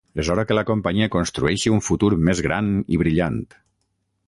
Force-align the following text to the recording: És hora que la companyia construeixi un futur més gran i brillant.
És 0.21 0.29
hora 0.35 0.45
que 0.51 0.55
la 0.59 0.63
companyia 0.69 1.09
construeixi 1.15 1.73
un 1.75 1.85
futur 1.89 2.11
més 2.29 2.43
gran 2.49 2.73
i 2.97 3.01
brillant. 3.03 3.41